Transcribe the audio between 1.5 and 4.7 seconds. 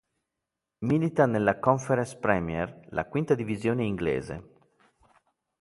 Conference Premier, la quinta divisione inglese.